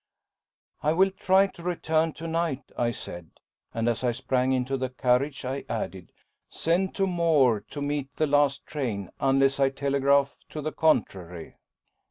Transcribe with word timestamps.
"I 0.81 0.93
will 0.93 1.11
try 1.11 1.45
to 1.45 1.61
return 1.61 2.13
to 2.13 2.25
night," 2.25 2.71
I 2.75 2.89
said. 2.89 3.33
And 3.71 3.87
as 3.87 4.03
I 4.03 4.13
sprang 4.13 4.51
into 4.51 4.75
the 4.75 4.89
carriage 4.89 5.45
I 5.45 5.63
added: 5.69 6.11
"Send 6.49 6.95
to 6.95 7.05
Moore 7.05 7.61
to 7.69 7.83
meet 7.83 8.09
the 8.15 8.25
last 8.25 8.65
train, 8.65 9.11
unless 9.19 9.59
I 9.59 9.69
telegraph 9.69 10.35
to 10.49 10.59
the 10.63 10.71
contrary." 10.71 11.53